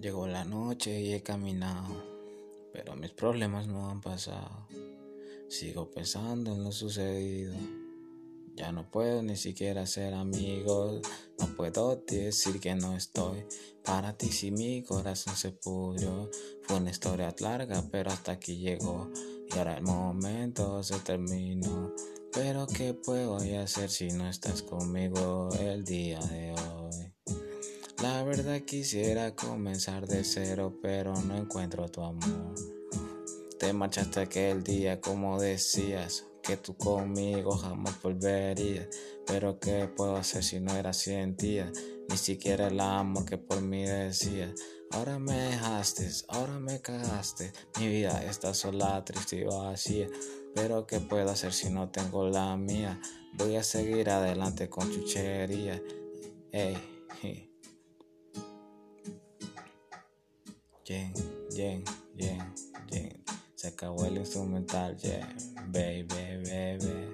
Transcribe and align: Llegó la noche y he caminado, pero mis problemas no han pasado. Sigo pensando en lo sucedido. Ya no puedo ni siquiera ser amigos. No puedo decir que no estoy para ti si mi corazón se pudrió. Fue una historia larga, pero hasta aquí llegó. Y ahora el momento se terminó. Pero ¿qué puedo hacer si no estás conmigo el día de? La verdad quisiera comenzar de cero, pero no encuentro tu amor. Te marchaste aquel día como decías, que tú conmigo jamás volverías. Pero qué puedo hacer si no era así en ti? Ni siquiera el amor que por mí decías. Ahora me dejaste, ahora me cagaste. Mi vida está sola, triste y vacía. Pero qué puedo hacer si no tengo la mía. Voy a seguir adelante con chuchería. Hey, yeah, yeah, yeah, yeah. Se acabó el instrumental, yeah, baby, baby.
Llegó 0.00 0.26
la 0.26 0.44
noche 0.44 1.00
y 1.00 1.12
he 1.12 1.22
caminado, 1.22 2.02
pero 2.72 2.96
mis 2.96 3.12
problemas 3.12 3.68
no 3.68 3.90
han 3.90 4.00
pasado. 4.00 4.66
Sigo 5.48 5.90
pensando 5.90 6.52
en 6.52 6.64
lo 6.64 6.72
sucedido. 6.72 7.54
Ya 8.56 8.72
no 8.72 8.90
puedo 8.90 9.22
ni 9.22 9.36
siquiera 9.36 9.86
ser 9.86 10.14
amigos. 10.14 11.00
No 11.38 11.46
puedo 11.56 12.02
decir 12.06 12.60
que 12.60 12.74
no 12.74 12.96
estoy 12.96 13.44
para 13.84 14.16
ti 14.16 14.30
si 14.30 14.50
mi 14.50 14.82
corazón 14.82 15.36
se 15.36 15.52
pudrió. 15.52 16.30
Fue 16.62 16.76
una 16.76 16.90
historia 16.90 17.34
larga, 17.38 17.84
pero 17.90 18.10
hasta 18.10 18.32
aquí 18.32 18.56
llegó. 18.56 19.10
Y 19.52 19.58
ahora 19.58 19.76
el 19.76 19.84
momento 19.84 20.82
se 20.82 20.98
terminó. 21.00 21.92
Pero 22.32 22.66
¿qué 22.66 22.94
puedo 22.94 23.36
hacer 23.36 23.90
si 23.90 24.08
no 24.08 24.28
estás 24.28 24.62
conmigo 24.62 25.50
el 25.60 25.84
día 25.84 26.18
de? 26.18 26.43
La 28.04 28.22
verdad 28.22 28.60
quisiera 28.60 29.34
comenzar 29.34 30.06
de 30.06 30.24
cero, 30.24 30.78
pero 30.82 31.14
no 31.22 31.38
encuentro 31.38 31.88
tu 31.88 32.02
amor. 32.02 32.54
Te 33.58 33.72
marchaste 33.72 34.20
aquel 34.20 34.62
día 34.62 35.00
como 35.00 35.40
decías, 35.40 36.26
que 36.42 36.58
tú 36.58 36.76
conmigo 36.76 37.52
jamás 37.52 38.02
volverías. 38.02 38.88
Pero 39.26 39.58
qué 39.58 39.88
puedo 39.88 40.16
hacer 40.16 40.44
si 40.44 40.60
no 40.60 40.76
era 40.76 40.90
así 40.90 41.14
en 41.14 41.34
ti? 41.34 41.60
Ni 42.10 42.18
siquiera 42.18 42.66
el 42.66 42.78
amor 42.78 43.24
que 43.24 43.38
por 43.38 43.62
mí 43.62 43.86
decías. 43.86 44.52
Ahora 44.90 45.18
me 45.18 45.32
dejaste, 45.32 46.06
ahora 46.28 46.60
me 46.60 46.82
cagaste. 46.82 47.54
Mi 47.80 47.88
vida 47.88 48.22
está 48.22 48.52
sola, 48.52 49.02
triste 49.02 49.36
y 49.36 49.44
vacía. 49.44 50.08
Pero 50.54 50.86
qué 50.86 51.00
puedo 51.00 51.30
hacer 51.30 51.54
si 51.54 51.70
no 51.70 51.88
tengo 51.88 52.28
la 52.28 52.54
mía. 52.58 53.00
Voy 53.32 53.56
a 53.56 53.62
seguir 53.62 54.10
adelante 54.10 54.68
con 54.68 54.92
chuchería. 54.92 55.82
Hey, 56.52 56.76
yeah, 60.86 61.10
yeah, 61.50 61.78
yeah, 62.16 62.46
yeah. 62.90 63.12
Se 63.54 63.68
acabó 63.68 64.04
el 64.04 64.18
instrumental, 64.18 64.96
yeah, 65.02 65.26
baby, 65.68 66.04
baby. 66.44 66.94